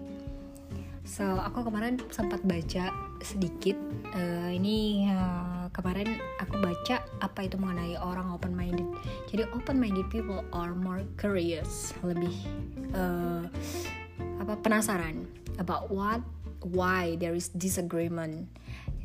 So, 1.10 1.26
aku 1.26 1.66
kemarin 1.66 1.98
sempat 2.14 2.46
baca 2.46 2.94
sedikit. 3.26 3.74
Uh, 4.14 4.54
ini 4.54 5.10
uh, 5.10 5.59
kemarin 5.80 6.20
aku 6.44 6.60
baca 6.60 7.00
apa 7.24 7.48
itu 7.48 7.56
mengenai 7.56 7.96
orang 7.96 8.36
open 8.36 8.52
minded. 8.52 8.84
Jadi 9.32 9.48
open 9.56 9.80
minded 9.80 10.12
people 10.12 10.44
are 10.52 10.76
more 10.76 11.08
curious, 11.16 11.96
lebih 12.04 12.36
uh, 12.92 13.48
apa 14.44 14.60
penasaran 14.60 15.24
about 15.56 15.88
what, 15.88 16.20
why 16.68 17.16
there 17.24 17.32
is 17.32 17.48
disagreement. 17.56 18.52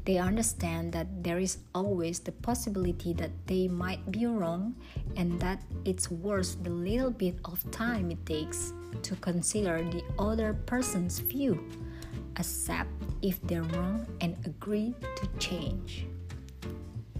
They 0.04 0.21
understand 0.21 0.93
that 0.93 1.09
there 1.25 1.40
is 1.40 1.64
always 1.73 2.21
the 2.21 2.35
possibility 2.45 3.16
that 3.16 3.33
they 3.49 3.71
might 3.73 4.04
be 4.12 4.28
wrong 4.28 4.76
and 5.16 5.40
that 5.40 5.64
it's 5.88 6.12
worth 6.12 6.61
the 6.61 6.69
little 6.69 7.09
bit 7.09 7.40
of 7.49 7.64
time 7.73 8.12
it 8.12 8.21
takes 8.28 8.76
to 9.00 9.16
consider 9.25 9.81
the 9.81 10.04
other 10.21 10.52
person's 10.69 11.25
view 11.25 11.57
accept 12.37 12.90
if 13.23 13.40
they're 13.47 13.66
wrong, 13.75 14.07
and 14.21 14.37
agree 14.45 14.95
to 15.16 15.25
change. 15.38 16.07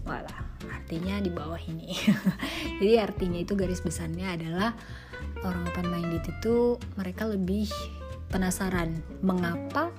Walah, 0.05 0.39
artinya 0.69 1.17
di 1.17 1.33
bawah 1.33 1.59
ini. 1.65 1.97
Jadi 2.79 2.95
artinya 3.01 3.41
itu 3.41 3.57
garis 3.57 3.81
besarnya 3.81 4.37
adalah 4.37 4.77
orang 5.41 5.65
open 5.65 5.89
minded 5.89 6.23
itu 6.29 6.77
mereka 6.93 7.25
lebih 7.25 7.69
penasaran 8.29 9.01
mengapa 9.25 9.89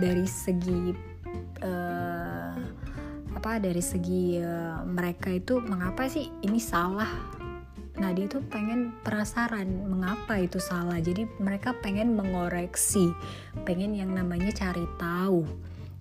dari 0.00 0.24
segi 0.24 0.96
uh, 1.60 2.56
apa 3.34 3.60
dari 3.60 3.84
segi 3.84 4.40
uh, 4.40 4.80
mereka 4.88 5.28
itu 5.28 5.60
mengapa 5.60 6.08
sih 6.08 6.32
ini 6.40 6.58
salah 6.58 7.34
Nah 7.94 8.10
dia 8.10 8.26
tuh 8.26 8.42
pengen 8.50 8.90
penasaran 9.06 9.86
mengapa 9.86 10.42
itu 10.42 10.58
salah. 10.58 10.98
Jadi 10.98 11.30
mereka 11.38 11.70
pengen 11.78 12.18
mengoreksi, 12.18 13.14
pengen 13.62 13.94
yang 13.94 14.10
namanya 14.10 14.50
cari 14.50 14.82
tahu. 14.98 15.46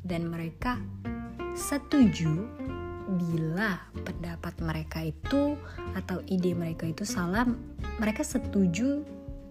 Dan 0.01 0.33
mereka 0.33 0.81
setuju 1.53 2.49
bila 3.05 3.79
pendapat 4.03 4.53
mereka 4.63 4.99
itu 5.03 5.59
atau 5.93 6.23
ide 6.27 6.55
mereka 6.55 6.87
itu 6.89 7.03
salah, 7.03 7.47
mereka 7.99 8.23
setuju 8.23 9.03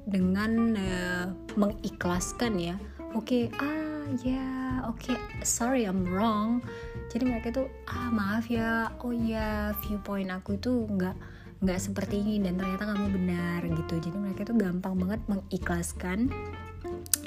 dengan 0.08 0.74
uh, 0.74 1.26
mengikhlaskan 1.54 2.58
ya. 2.58 2.76
Oke, 3.12 3.52
okay, 3.52 3.60
ah 3.60 4.08
ya, 4.24 4.40
yeah, 4.40 4.70
oke, 4.88 4.98
okay, 4.98 5.16
sorry 5.44 5.84
I'm 5.84 6.08
wrong. 6.08 6.64
Jadi 7.12 7.28
mereka 7.28 7.52
tuh 7.52 7.68
ah 7.86 8.08
maaf 8.08 8.48
ya, 8.48 8.88
oh 9.04 9.12
ya 9.12 9.76
viewpoint 9.84 10.32
aku 10.32 10.56
itu 10.56 10.88
nggak 10.88 11.16
nggak 11.62 11.78
seperti 11.78 12.18
ini 12.18 12.42
dan 12.42 12.58
ternyata 12.58 12.90
kamu 12.90 13.06
benar 13.22 13.62
gitu 13.62 13.94
jadi 14.02 14.18
mereka 14.18 14.42
tuh 14.42 14.58
gampang 14.58 14.98
banget 14.98 15.22
mengikhlaskan 15.30 16.26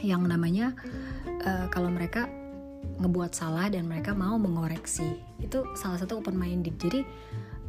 yang 0.04 0.28
namanya 0.28 0.76
uh, 1.48 1.72
kalau 1.72 1.88
mereka 1.88 2.28
ngebuat 3.00 3.32
salah 3.36 3.68
dan 3.68 3.88
mereka 3.88 4.16
mau 4.16 4.36
mengoreksi. 4.40 5.20
Itu 5.40 5.68
salah 5.76 6.00
satu 6.00 6.20
open 6.24 6.36
minded 6.36 6.76
jadi 6.80 7.04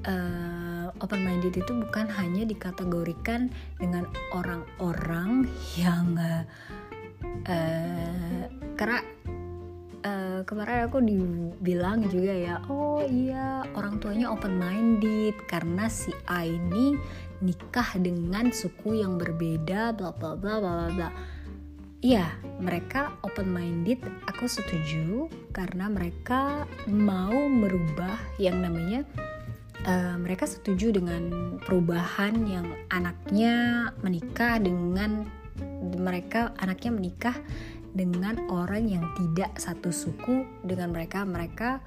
uh, 0.07 0.89
open 1.03 1.21
minded 1.27 1.55
itu 1.59 1.73
bukan 1.73 2.07
hanya 2.09 2.47
dikategorikan 2.47 3.51
dengan 3.77 4.07
orang-orang 4.33 5.51
yang 5.77 6.15
uh, 6.17 6.45
uh, 7.49 8.45
karena 8.79 9.01
uh, 10.07 10.41
kemarin 10.47 10.87
aku 10.87 10.99
dibilang 11.03 12.07
juga 12.07 12.33
ya 12.33 12.57
oh 12.71 13.03
iya 13.03 13.67
orang 13.75 13.99
tuanya 13.99 14.31
open 14.31 14.57
minded 14.57 15.35
karena 15.51 15.91
si 15.91 16.15
A 16.31 16.47
ini 16.47 16.97
nikah 17.43 17.99
dengan 18.01 18.49
suku 18.49 19.05
yang 19.05 19.21
berbeda 19.21 19.93
bla 19.93 20.15
bla 20.15 20.39
bla 20.39 20.57
bla 20.63 20.89
bla 20.89 21.11
Iya, 22.05 22.29
mereka 22.61 23.17
open 23.25 23.49
minded, 23.49 24.05
aku 24.29 24.45
setuju 24.45 25.33
karena 25.57 25.89
mereka 25.89 26.69
mau 26.85 27.49
merubah 27.49 28.21
yang 28.37 28.61
namanya 28.61 29.01
uh, 29.89 30.21
mereka 30.21 30.45
setuju 30.45 30.93
dengan 30.93 31.57
perubahan 31.65 32.37
yang 32.45 32.69
anaknya 32.93 33.89
menikah 34.05 34.61
dengan 34.61 35.25
mereka 35.97 36.53
anaknya 36.61 36.93
menikah 36.93 37.37
dengan 37.97 38.45
orang 38.53 38.93
yang 38.93 39.05
tidak 39.17 39.57
satu 39.57 39.89
suku 39.89 40.45
dengan 40.69 40.93
mereka. 40.93 41.25
Mereka 41.25 41.81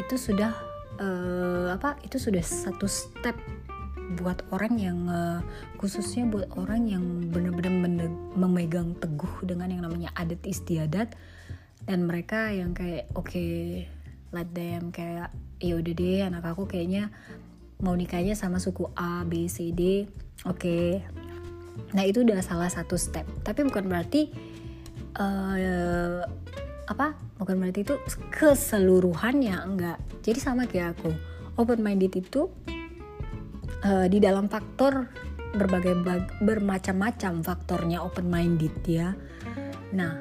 itu 0.00 0.16
sudah 0.16 0.56
uh, 0.96 1.76
apa 1.76 2.00
itu 2.00 2.16
sudah 2.16 2.40
satu 2.40 2.88
step 2.88 3.36
buat 4.18 4.42
orang 4.50 4.74
yang 4.80 4.98
uh, 5.06 5.38
khususnya 5.78 6.26
buat 6.26 6.50
orang 6.58 6.90
yang 6.90 7.04
benar-benar 7.30 8.10
memegang 8.34 8.98
teguh 8.98 9.46
dengan 9.46 9.70
yang 9.70 9.86
namanya 9.86 10.10
adat 10.18 10.42
istiadat 10.42 11.14
dan 11.86 11.98
mereka 12.04 12.50
yang 12.50 12.74
kayak 12.74 13.06
oke 13.14 13.30
okay, 13.30 13.86
let 14.34 14.50
them 14.50 14.90
kayak 14.90 15.30
ya 15.62 15.78
udah 15.78 15.94
deh 15.94 16.20
anak 16.26 16.42
aku 16.42 16.66
kayaknya 16.66 17.14
mau 17.80 17.94
nikahnya 17.94 18.34
sama 18.34 18.58
suku 18.58 18.90
A 18.98 19.22
B 19.24 19.46
C 19.46 19.70
D 19.70 20.10
oke 20.44 20.58
okay. 20.58 20.88
nah 21.94 22.02
itu 22.02 22.26
udah 22.26 22.42
salah 22.42 22.68
satu 22.68 22.98
step 22.98 23.24
tapi 23.46 23.62
bukan 23.62 23.86
berarti 23.86 24.34
uh, 25.16 26.26
apa 26.90 27.14
bukan 27.38 27.62
berarti 27.62 27.86
itu 27.86 27.94
keseluruhannya 28.34 29.54
enggak 29.54 29.98
jadi 30.26 30.38
sama 30.42 30.66
kayak 30.66 30.98
aku 30.98 31.14
open 31.54 31.80
minded 31.80 32.10
itu 32.18 32.50
uh, 33.84 34.06
di 34.08 34.18
dalam 34.20 34.46
faktor 34.46 35.08
berbagai 35.50 35.98
bermacam-macam 36.46 37.42
faktornya 37.42 37.98
open 38.04 38.30
minded 38.30 38.74
ya. 38.86 39.14
Nah 39.90 40.14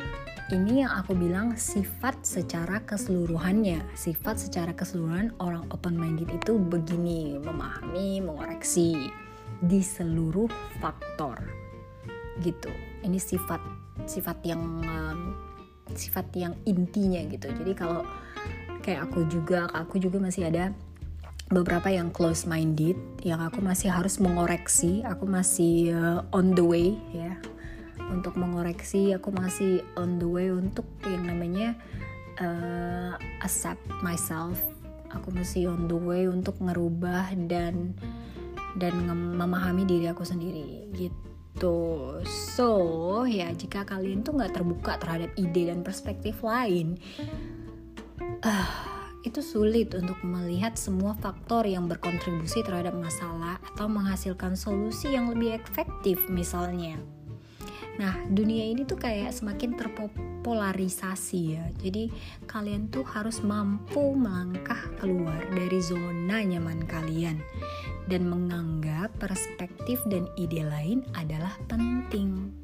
ini 0.50 0.82
yang 0.82 0.90
aku 0.98 1.14
bilang 1.14 1.54
sifat 1.54 2.26
secara 2.26 2.82
keseluruhannya. 2.82 3.86
Sifat 3.94 4.42
secara 4.42 4.74
keseluruhan 4.74 5.38
orang 5.38 5.70
open 5.70 5.94
minded 5.94 6.26
itu 6.34 6.58
begini 6.58 7.38
memahami 7.38 8.26
mengoreksi 8.26 9.14
di 9.62 9.82
seluruh 9.86 10.50
faktor. 10.82 11.38
Gitu. 12.42 12.74
Ini 13.06 13.22
sifat 13.22 13.62
sifat 14.10 14.42
yang 14.42 14.82
um, 14.82 15.38
sifat 15.94 16.26
yang 16.34 16.58
intinya 16.66 17.22
gitu. 17.30 17.54
Jadi 17.54 17.78
kalau 17.78 18.02
kayak 18.82 19.06
aku 19.06 19.30
juga 19.30 19.70
aku 19.70 20.02
juga 20.02 20.18
masih 20.18 20.50
ada 20.50 20.74
beberapa 21.50 21.90
yang 21.90 22.14
close 22.14 22.46
minded 22.46 22.96
yang 23.26 23.42
aku 23.42 23.58
masih 23.60 23.90
harus 23.90 24.22
mengoreksi 24.22 25.02
aku 25.02 25.26
masih 25.26 25.98
uh, 25.98 26.22
on 26.30 26.54
the 26.54 26.64
way 26.64 26.94
ya. 27.14 27.34
Untuk 28.10 28.42
mengoreksi 28.42 29.14
aku 29.14 29.30
masih 29.30 29.86
on 29.94 30.18
the 30.18 30.26
way 30.26 30.50
untuk 30.50 30.86
yang 31.06 31.30
namanya 31.30 31.78
uh, 32.42 33.14
accept 33.42 33.82
myself. 34.02 34.58
Aku 35.10 35.34
masih 35.34 35.70
on 35.70 35.90
the 35.90 35.98
way 35.98 36.30
untuk 36.30 36.58
ngerubah 36.62 37.34
dan 37.50 37.98
dan 38.78 38.94
memahami 39.10 39.86
diri 39.86 40.06
aku 40.10 40.22
sendiri 40.22 40.90
gitu. 40.94 41.78
So 42.30 42.70
ya 43.26 43.50
jika 43.54 43.86
kalian 43.90 44.22
tuh 44.22 44.38
nggak 44.38 44.54
terbuka 44.54 45.02
terhadap 45.02 45.34
ide 45.34 45.74
dan 45.74 45.82
perspektif 45.82 46.46
lain 46.46 47.02
uh, 48.46 48.99
itu 49.28 49.44
sulit 49.44 49.92
untuk 49.92 50.16
melihat 50.24 50.80
semua 50.80 51.12
faktor 51.20 51.68
yang 51.68 51.92
berkontribusi 51.92 52.64
terhadap 52.64 52.96
masalah 52.96 53.60
atau 53.76 53.92
menghasilkan 53.92 54.56
solusi 54.56 55.12
yang 55.12 55.28
lebih 55.28 55.60
efektif 55.60 56.24
misalnya. 56.32 56.96
Nah, 58.00 58.16
dunia 58.32 58.64
ini 58.64 58.88
tuh 58.88 58.96
kayak 58.96 59.36
semakin 59.36 59.76
terpolarisasi 59.76 61.42
ya. 61.60 61.68
Jadi 61.84 62.08
kalian 62.48 62.88
tuh 62.88 63.04
harus 63.04 63.44
mampu 63.44 64.16
melangkah 64.16 64.80
keluar 65.04 65.44
dari 65.52 65.84
zona 65.84 66.40
nyaman 66.40 66.88
kalian 66.88 67.44
dan 68.08 68.24
menganggap 68.24 69.12
perspektif 69.20 70.00
dan 70.08 70.32
ide 70.40 70.64
lain 70.64 71.04
adalah 71.12 71.60
penting. 71.68 72.56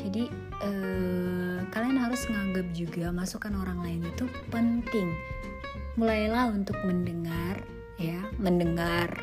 Jadi 0.00 0.32
eh, 0.64 1.60
kalian 1.68 2.00
harus 2.00 2.24
menganggap 2.32 2.66
juga 2.72 3.12
masukan 3.12 3.52
orang 3.60 3.84
lain 3.84 4.00
itu 4.08 4.24
penting 4.48 5.12
mulailah 5.94 6.50
untuk 6.50 6.76
mendengar 6.82 7.62
ya 7.98 8.18
mendengar 8.38 9.14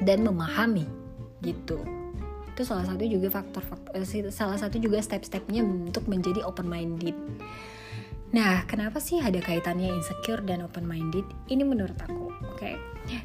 dan 0.00 0.24
memahami 0.24 0.88
gitu. 1.44 1.84
Itu 2.56 2.62
salah 2.64 2.88
satu 2.88 3.04
juga 3.04 3.28
faktor-faktor 3.32 3.92
eh, 3.96 4.28
salah 4.32 4.56
satu 4.56 4.80
juga 4.80 5.00
step-stepnya 5.00 5.64
untuk 5.64 6.08
menjadi 6.08 6.44
open 6.44 6.68
minded 6.68 7.16
nah 8.30 8.62
kenapa 8.62 9.02
sih 9.02 9.18
ada 9.18 9.42
kaitannya 9.42 9.90
insecure 9.90 10.38
dan 10.46 10.62
open 10.62 10.86
minded 10.86 11.26
ini 11.50 11.66
menurut 11.66 11.98
aku 11.98 12.30
oke. 12.30 12.62
Okay? 12.62 12.78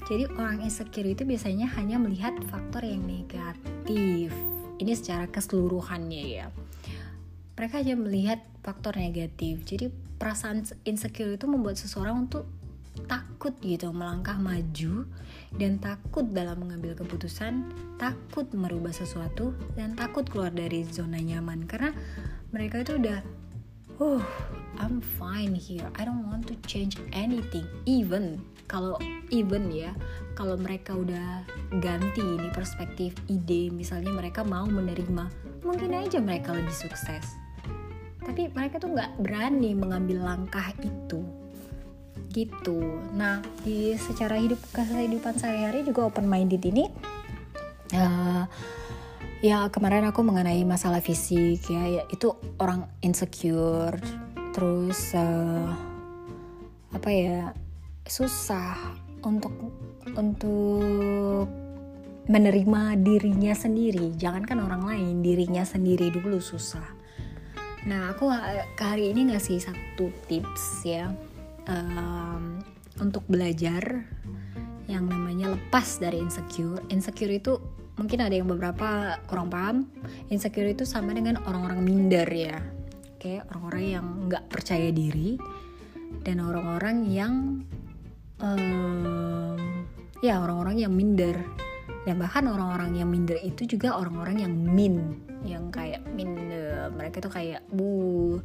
jadi 0.10 0.25
orang 0.34 0.65
insecure 0.65 1.06
itu 1.06 1.22
biasanya 1.22 1.70
hanya 1.77 2.01
melihat 2.01 2.34
faktor 2.50 2.82
yang 2.82 3.06
negatif. 3.06 4.34
Ini 4.75 4.92
secara 4.98 5.30
keseluruhannya 5.30 6.24
ya 6.25 6.50
mereka 7.56 7.80
hanya 7.80 7.96
melihat 7.96 8.40
faktor 8.62 9.00
negatif 9.00 9.64
jadi 9.64 9.92
perasaan 10.20 10.64
insecure 10.88 11.36
itu 11.36 11.48
membuat 11.48 11.76
seseorang 11.80 12.28
untuk 12.28 12.48
takut 13.04 13.52
gitu 13.60 13.92
melangkah 13.92 14.40
maju 14.40 15.04
dan 15.56 15.80
takut 15.84 16.24
dalam 16.32 16.64
mengambil 16.64 16.96
keputusan, 16.96 17.68
takut 18.00 18.48
merubah 18.56 18.96
sesuatu 18.96 19.52
dan 19.76 19.96
takut 20.00 20.24
keluar 20.28 20.52
dari 20.52 20.88
zona 20.88 21.20
nyaman 21.20 21.68
karena 21.68 21.92
mereka 22.56 22.84
itu 22.84 22.96
udah 22.96 23.20
uh 24.00 24.24
I'm 24.76 25.00
fine 25.00 25.56
here. 25.56 25.88
I 25.96 26.04
don't 26.04 26.28
want 26.28 26.52
to 26.52 26.56
change 26.68 27.00
anything. 27.16 27.64
Even 27.88 28.44
kalau 28.68 29.00
even 29.32 29.72
ya, 29.72 29.96
kalau 30.36 30.60
mereka 30.60 30.92
udah 30.92 31.48
ganti 31.80 32.20
ini 32.20 32.52
perspektif 32.52 33.16
ide, 33.32 33.72
misalnya 33.72 34.12
mereka 34.12 34.44
mau 34.44 34.68
menerima, 34.68 35.32
mungkin 35.64 35.96
aja 35.96 36.20
mereka 36.20 36.52
lebih 36.52 36.76
sukses 36.76 37.45
tapi 38.25 38.50
mereka 38.51 38.82
tuh 38.82 38.91
nggak 38.91 39.22
berani 39.22 39.77
mengambil 39.77 40.25
langkah 40.25 40.74
itu. 40.82 41.22
Gitu. 42.34 42.82
Nah 43.15 43.39
di 43.63 43.96
secara 43.96 44.36
hidup 44.36 44.60
kehidupan 44.75 45.39
sehari-hari 45.39 45.88
juga 45.88 46.10
open 46.10 46.27
minded 46.27 46.60
ini 46.67 46.91
uh, 47.96 48.44
ya 49.40 49.70
kemarin 49.72 50.09
aku 50.09 50.25
mengenai 50.25 50.66
masalah 50.68 51.00
fisik 51.00 51.64
ya, 51.70 52.01
ya 52.01 52.03
itu 52.09 52.33
orang 52.59 52.90
insecure 53.05 53.96
terus 54.51 55.14
uh, 55.16 55.72
apa 56.92 57.09
ya 57.14 57.53
susah 58.03 58.98
untuk 59.24 59.53
untuk 60.16 61.48
menerima 62.25 62.98
dirinya 63.05 63.53
sendiri. 63.53 64.18
Jangankan 64.18 64.66
orang 64.66 64.83
lain 64.90 65.22
dirinya 65.22 65.61
sendiri 65.61 66.09
dulu 66.09 66.42
susah 66.42 67.04
Nah, 67.86 68.18
aku 68.18 68.34
hari 68.82 69.14
ini 69.14 69.30
ngasih 69.30 69.62
satu 69.62 70.10
tips 70.26 70.82
ya 70.82 71.14
um, 71.70 72.58
untuk 72.98 73.22
belajar 73.30 74.02
yang 74.90 75.06
namanya 75.06 75.54
lepas 75.54 76.02
dari 76.02 76.18
insecure. 76.18 76.82
Insecure 76.90 77.30
itu 77.30 77.62
mungkin 77.94 78.26
ada 78.26 78.34
yang 78.34 78.50
beberapa 78.50 79.22
kurang 79.30 79.54
paham. 79.54 79.86
Insecure 80.34 80.74
itu 80.74 80.82
sama 80.82 81.14
dengan 81.14 81.38
orang-orang 81.46 81.86
minder 81.86 82.26
ya. 82.26 82.58
Oke, 83.14 83.46
orang-orang 83.54 83.84
yang 83.86 84.06
nggak 84.34 84.50
percaya 84.50 84.90
diri 84.90 85.38
dan 86.26 86.42
orang-orang 86.42 87.06
yang 87.06 87.34
um, 88.42 89.58
ya 90.26 90.42
orang-orang 90.42 90.82
yang 90.82 90.94
minder 90.94 91.38
dan 92.06 92.18
bahkan 92.18 92.50
orang-orang 92.50 92.98
yang 92.98 93.10
minder 93.14 93.38
itu 93.46 93.70
juga 93.70 93.94
orang-orang 93.94 94.42
yang 94.42 94.54
min 94.54 95.25
yang 95.44 95.74
kayak 95.74 96.06
minder 96.14 96.88
mereka 96.96 97.20
tuh 97.20 97.34
kayak 97.34 97.66
bu 97.74 98.40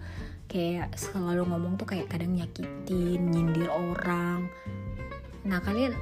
kayak 0.50 0.90
selalu 0.98 1.46
ngomong 1.46 1.78
tuh 1.78 1.86
kayak 1.86 2.10
kadang 2.10 2.34
nyakitin 2.34 3.30
nyindir 3.30 3.70
orang 3.70 4.50
nah 5.46 5.62
kalian 5.62 5.94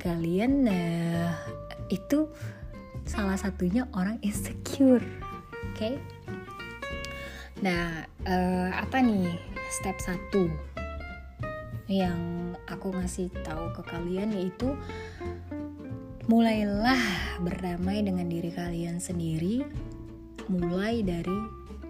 kalian 0.00 0.64
nah 0.64 1.36
itu 1.92 2.30
salah 3.06 3.38
satunya 3.38 3.84
orang 3.94 4.16
insecure 4.24 5.04
oke 5.04 5.76
okay? 5.76 6.00
nah 7.60 8.08
uh, 8.24 8.70
apa 8.74 9.04
nih 9.04 9.36
step 9.70 10.00
satu 10.00 10.50
yang 11.86 12.52
aku 12.66 12.90
ngasih 12.90 13.30
tahu 13.46 13.70
ke 13.70 13.82
kalian 13.86 14.34
yaitu 14.34 14.74
mulailah 16.26 16.98
berdamai 17.38 18.02
dengan 18.02 18.26
diri 18.26 18.50
kalian 18.50 18.98
sendiri 18.98 19.62
mulai 20.46 21.02
dari 21.02 21.38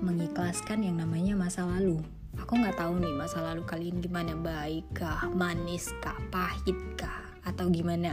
mengikhlaskan 0.00 0.84
yang 0.84 1.00
namanya 1.00 1.36
masa 1.36 1.64
lalu. 1.64 2.00
Aku 2.36 2.60
nggak 2.60 2.76
tahu 2.76 3.00
nih 3.00 3.14
masa 3.16 3.40
lalu 3.40 3.64
kalian 3.64 4.04
gimana, 4.04 4.36
baik 4.36 4.84
kah, 4.92 5.24
manis 5.32 5.88
kah, 6.04 6.16
pahit 6.28 6.76
kah, 7.00 7.24
atau 7.48 7.72
gimana. 7.72 8.12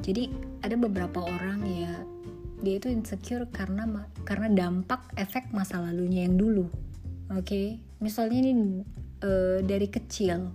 Jadi 0.00 0.32
ada 0.64 0.76
beberapa 0.80 1.20
orang 1.20 1.60
ya 1.68 1.92
dia 2.58 2.82
itu 2.82 2.90
insecure 2.90 3.46
karena 3.54 3.86
karena 4.26 4.50
dampak 4.50 5.12
efek 5.14 5.52
masa 5.54 5.78
lalunya 5.78 6.26
yang 6.26 6.40
dulu. 6.40 6.66
Oke, 7.28 7.44
okay? 7.44 7.66
misalnya 8.00 8.40
ini 8.40 8.82
uh, 9.22 9.60
dari 9.60 9.86
kecil 9.92 10.48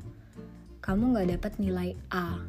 kamu 0.83 1.15
nggak 1.15 1.29
dapat 1.39 1.53
nilai 1.61 1.95
A 2.11 2.41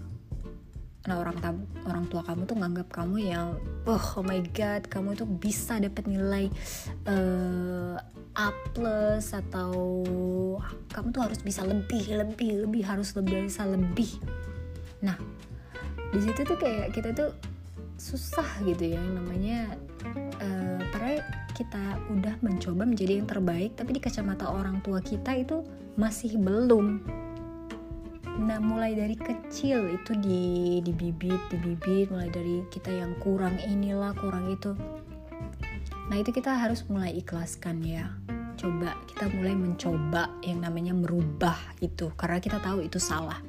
nah 1.05 1.21
orang 1.21 1.37
orang 1.85 2.05
tua 2.09 2.25
kamu 2.25 2.49
tuh 2.49 2.57
nganggap 2.57 2.89
kamu 2.89 3.17
yang 3.29 3.61
oh, 3.85 4.05
oh 4.17 4.25
my 4.25 4.41
god 4.57 4.89
kamu 4.89 5.13
tuh 5.13 5.29
bisa 5.29 5.77
dapat 5.77 6.09
nilai 6.09 6.49
uh, 7.05 8.01
A 8.35 8.51
plus 8.75 9.31
atau 9.31 10.03
kamu 10.91 11.09
tuh 11.15 11.23
harus 11.23 11.41
bisa 11.45 11.63
lebih 11.63 12.09
lebih 12.19 12.67
lebih 12.67 12.83
harus 12.83 13.15
lebih 13.15 13.47
bisa 13.47 13.63
lebih. 13.63 14.11
Nah 15.07 15.15
di 16.11 16.19
situ 16.19 16.43
tuh 16.43 16.59
kayak 16.59 16.91
kita 16.91 17.15
tuh 17.15 17.31
susah 17.95 18.47
gitu 18.67 18.99
ya 18.99 19.01
namanya 19.01 19.79
uh, 20.43 20.79
padahal 20.91 21.23
kita 21.55 21.85
udah 22.11 22.35
mencoba 22.43 22.83
menjadi 22.83 23.23
yang 23.23 23.29
terbaik 23.31 23.79
tapi 23.79 23.95
di 23.95 24.01
kacamata 24.03 24.51
orang 24.51 24.83
tua 24.83 24.99
kita 24.99 25.31
itu 25.39 25.63
masih 25.95 26.35
belum 26.43 27.07
Nah 28.45 28.61
mulai 28.61 28.93
dari 28.93 29.17
kecil 29.17 29.97
itu 29.97 30.13
di 30.21 30.43
dibibit 30.85 31.41
dibibit 31.49 32.13
mulai 32.13 32.29
dari 32.29 32.61
kita 32.69 32.93
yang 32.93 33.17
kurang 33.17 33.57
inilah 33.57 34.13
kurang 34.13 34.53
itu. 34.53 34.77
Nah 36.13 36.17
itu 36.21 36.29
kita 36.29 36.53
harus 36.53 36.85
mulai 36.93 37.17
ikhlaskan 37.17 37.81
ya. 37.81 38.13
Coba 38.61 39.01
kita 39.09 39.33
mulai 39.33 39.57
mencoba 39.57 40.29
yang 40.45 40.61
namanya 40.61 40.93
merubah 40.93 41.57
itu 41.81 42.13
karena 42.21 42.37
kita 42.37 42.61
tahu 42.61 42.85
itu 42.85 43.01
salah. 43.01 43.41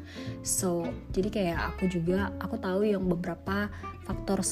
So 0.48 0.88
jadi 1.12 1.28
kayak 1.28 1.60
aku 1.76 1.92
juga 1.92 2.32
aku 2.40 2.56
tahu 2.56 2.88
yang 2.88 3.04
beberapa 3.04 3.68
faktor 4.08 4.48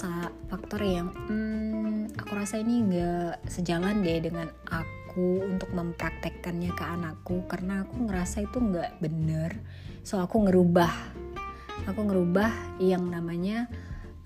faktor 0.51 0.83
yang 0.83 1.07
hmm, 1.31 2.19
aku 2.19 2.35
rasa 2.35 2.59
ini 2.59 2.83
nggak 2.83 3.47
sejalan 3.47 4.03
deh 4.03 4.19
dengan 4.19 4.51
aku 4.67 5.02
untuk 5.19 5.69
mempraktekkannya 5.73 6.71
ke 6.73 6.83
anakku 6.83 7.45
karena 7.45 7.85
aku 7.85 8.09
ngerasa 8.09 8.45
itu 8.45 8.57
nggak 8.57 9.01
bener. 9.01 9.51
So 10.01 10.19
aku 10.19 10.49
ngerubah. 10.49 10.93
Aku 11.89 12.01
ngerubah 12.05 12.79
yang 12.79 13.11
namanya 13.11 13.67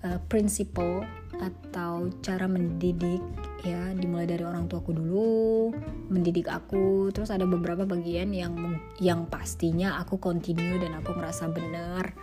uh, 0.06 0.20
prinsipal 0.30 1.02
atau 1.38 2.10
cara 2.22 2.46
mendidik 2.48 3.20
ya. 3.62 3.92
Dimulai 3.94 4.28
dari 4.28 4.44
orang 4.44 4.70
tuaku 4.70 4.94
dulu 4.96 5.72
mendidik 6.08 6.48
aku. 6.48 7.12
Terus 7.12 7.28
ada 7.28 7.44
beberapa 7.44 7.84
bagian 7.84 8.32
yang 8.32 8.54
yang 9.02 9.26
pastinya 9.28 10.00
aku 10.00 10.16
continue 10.16 10.78
dan 10.80 10.98
aku 10.98 11.12
ngerasa 11.14 11.50
bener 11.50 12.14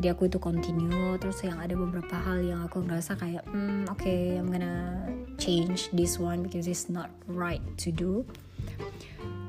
jadi 0.00 0.16
aku 0.16 0.32
itu 0.32 0.40
continue 0.40 1.20
terus 1.20 1.44
yang 1.44 1.60
ada 1.60 1.76
beberapa 1.76 2.16
hal 2.16 2.40
yang 2.40 2.64
aku 2.64 2.80
ngerasa 2.88 3.20
kayak 3.20 3.44
hmm, 3.52 3.84
oke 3.92 4.00
okay, 4.00 4.40
I'm 4.40 4.48
gonna 4.48 5.04
change 5.36 5.92
this 5.92 6.16
one 6.16 6.40
because 6.40 6.64
it's 6.64 6.88
not 6.88 7.12
right 7.28 7.60
to 7.84 7.92
do. 7.92 8.24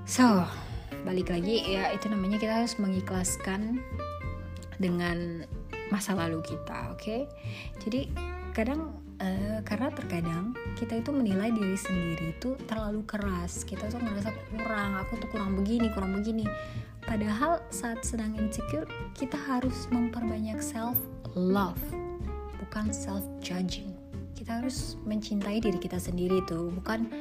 So 0.04 0.44
balik 1.08 1.32
lagi 1.32 1.72
ya 1.72 1.96
itu 1.96 2.12
namanya 2.12 2.36
kita 2.36 2.68
harus 2.68 2.76
mengikhlaskan 2.84 3.80
dengan 4.76 5.48
masa 5.88 6.20
lalu 6.20 6.44
kita 6.44 6.92
oke? 6.92 7.00
Okay? 7.00 7.32
jadi 7.88 8.12
kadang 8.52 8.92
uh, 9.24 9.64
karena 9.64 9.88
terkadang 9.96 10.52
kita 10.76 11.00
itu 11.00 11.16
menilai 11.16 11.56
diri 11.56 11.80
sendiri 11.80 12.36
itu 12.36 12.60
terlalu 12.68 13.08
keras. 13.08 13.64
Kita 13.64 13.88
tuh 13.88 14.04
ngerasa 14.04 14.36
kurang 14.52 15.00
aku 15.00 15.16
tuh 15.16 15.32
kurang 15.32 15.56
begini 15.56 15.88
kurang 15.96 16.12
begini 16.20 16.44
padahal 17.12 17.60
saat 17.76 18.00
sedang 18.08 18.32
insecure 18.39 18.88
kita 19.19 19.36
harus 19.36 19.84
memperbanyak 19.91 20.63
self 20.63 20.95
love 21.36 21.84
bukan 22.63 22.88
self 22.95 23.28
judging 23.43 23.91
kita 24.32 24.63
harus 24.63 24.95
mencintai 25.04 25.60
diri 25.60 25.76
kita 25.76 26.00
sendiri 26.00 26.39
tuh 26.47 26.71
bukan 26.71 27.12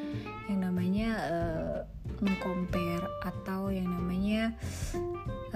yang 0.47 0.63
namanya 0.63 1.11
uh, 1.27 1.79
mengcompare 2.23 3.03
atau 3.27 3.75
yang 3.75 3.91
namanya 3.91 4.55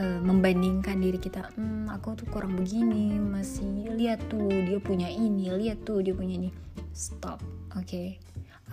uh, 0.03 0.19
membandingkan 0.19 0.99
diri 0.99 1.23
kita 1.23 1.55
hmm, 1.55 1.95
aku 1.95 2.19
tuh 2.19 2.27
kurang 2.35 2.59
begini 2.59 3.15
masih 3.23 3.95
lihat 3.95 4.19
tuh 4.27 4.51
dia 4.51 4.83
punya 4.83 5.15
ini 5.15 5.55
lihat 5.55 5.87
tuh 5.87 6.03
dia 6.03 6.11
punya 6.11 6.43
ini 6.43 6.51
stop 6.91 7.39
oke 7.71 7.87
okay? 7.87 8.19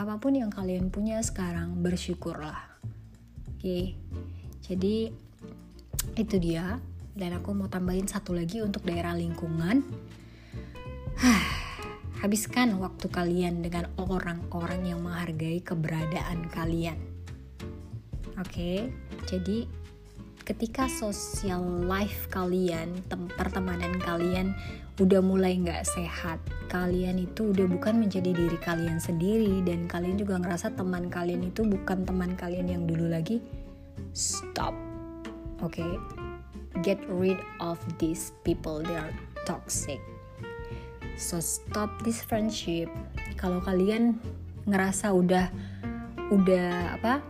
apa 0.02 0.18
pun 0.18 0.34
yang 0.34 0.50
kalian 0.50 0.90
punya 0.90 1.22
sekarang 1.22 1.86
bersyukurlah 1.86 2.58
oke 3.46 3.62
okay? 3.62 3.94
jadi 4.66 5.14
itu 6.18 6.38
dia. 6.42 6.80
Dan 7.12 7.36
aku 7.36 7.52
mau 7.52 7.68
tambahin 7.68 8.08
satu 8.08 8.32
lagi 8.32 8.64
untuk 8.64 8.88
daerah 8.88 9.12
lingkungan. 9.14 9.84
Habiskan 12.24 12.78
waktu 12.80 13.12
kalian 13.12 13.66
dengan 13.66 13.90
orang-orang 14.00 14.88
yang 14.88 15.04
menghargai 15.04 15.60
keberadaan 15.60 16.48
kalian. 16.54 16.98
Okay? 18.42 18.90
jadi 19.30 19.70
ketika 20.44 20.90
social 20.90 21.62
life 21.86 22.28
kalian 22.34 23.00
pertemanan 23.38 23.96
kalian 24.02 24.58
udah 25.00 25.22
mulai 25.22 25.56
nggak 25.56 25.86
sehat 25.86 26.42
kalian 26.68 27.22
itu 27.22 27.54
udah 27.54 27.70
bukan 27.70 28.02
menjadi 28.02 28.34
diri 28.34 28.58
kalian 28.60 28.98
sendiri 28.98 29.62
dan 29.64 29.86
kalian 29.86 30.18
juga 30.18 30.42
ngerasa 30.42 30.74
teman 30.74 31.08
kalian 31.08 31.48
itu 31.48 31.64
bukan 31.64 32.04
teman 32.04 32.34
kalian 32.36 32.68
yang 32.68 32.84
dulu 32.90 33.08
lagi. 33.08 33.40
Stop. 34.12 34.74
oke 34.74 34.91
okay? 35.62 35.98
get 36.80 37.00
rid 37.08 37.38
of 37.60 37.78
these 38.02 38.34
people. 38.48 38.82
They 38.82 38.98
are 38.98 39.14
toxic. 39.46 40.02
So 41.16 41.44
stop 41.44 41.92
this 42.02 42.24
friendship. 42.26 42.90
Kalau 43.38 43.62
kalian 43.62 44.18
ngerasa 44.66 45.14
udah 45.14 45.52
udah 46.34 46.98
apa? 46.98 47.22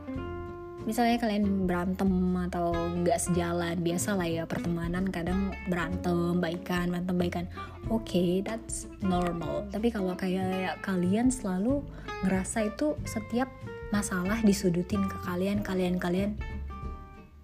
Misalnya 0.82 1.22
kalian 1.22 1.70
berantem 1.70 2.10
atau 2.50 2.74
nggak 2.74 3.22
sejalan 3.22 3.78
biasa 3.86 4.18
lah 4.18 4.26
ya 4.26 4.44
pertemanan 4.50 5.06
kadang 5.14 5.54
berantem 5.70 6.42
baikan 6.42 6.90
berantem 6.90 7.16
baikan. 7.22 7.46
Oke 7.90 8.18
okay, 8.18 8.32
that's 8.42 8.90
normal. 9.06 9.70
Tapi 9.70 9.94
kalau 9.94 10.18
kayak 10.18 10.82
kalian 10.82 11.30
selalu 11.30 11.86
ngerasa 12.26 12.66
itu 12.66 12.98
setiap 13.06 13.50
masalah 13.94 14.42
disudutin 14.42 15.06
ke 15.06 15.18
kalian 15.22 15.62
kalian 15.62 16.02
kalian 16.02 16.40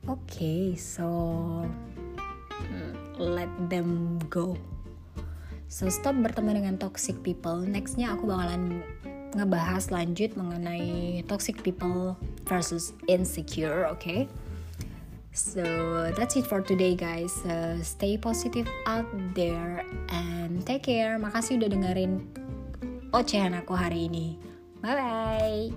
okay, 0.08 0.74
so 0.74 1.68
let 3.18 3.50
them 3.68 4.18
go 4.32 4.56
so 5.68 5.90
stop 5.92 6.16
berteman 6.18 6.64
dengan 6.64 6.76
toxic 6.80 7.18
people 7.26 7.66
nextnya 7.66 8.16
aku 8.16 8.30
bakalan 8.30 8.82
ngebahas 9.38 9.92
lanjut 9.92 10.34
mengenai 10.34 11.22
toxic 11.30 11.62
people 11.62 12.18
versus 12.50 12.98
insecure, 13.06 13.86
okay? 13.92 14.26
So 15.38 15.62
that's 16.18 16.34
it 16.34 16.50
for 16.50 16.66
today 16.66 16.98
guys. 16.98 17.30
Uh, 17.46 17.78
stay 17.86 18.18
positive 18.18 18.66
out 18.90 19.06
there 19.38 19.86
and 20.10 20.66
take 20.66 20.90
care. 20.90 21.22
Makasih 21.22 21.62
udah 21.62 21.70
dengerin 21.70 22.26
ocehan 23.14 23.54
aku 23.54 23.78
hari 23.78 24.10
ini. 24.10 24.42
Bye 24.82 24.98
bye. 24.98 25.70